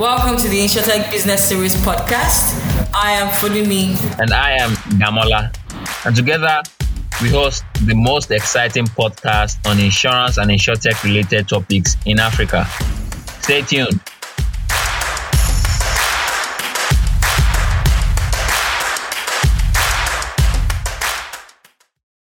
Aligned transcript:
Welcome 0.00 0.38
to 0.38 0.48
the 0.48 0.58
Insurtech 0.58 1.10
Business 1.10 1.46
Series 1.46 1.76
podcast. 1.76 2.56
I 2.94 3.10
am 3.12 3.28
Fulumi. 3.28 4.00
And 4.18 4.32
I 4.32 4.52
am 4.52 4.70
Gamola. 4.98 5.54
And 6.06 6.16
together, 6.16 6.62
we 7.20 7.28
host 7.28 7.64
the 7.84 7.94
most 7.94 8.30
exciting 8.30 8.86
podcast 8.86 9.58
on 9.68 9.78
insurance 9.78 10.38
and 10.38 10.50
insurtech 10.50 11.04
related 11.04 11.50
topics 11.50 11.98
in 12.06 12.18
Africa. 12.18 12.64
Stay 13.42 13.60
tuned. 13.60 14.00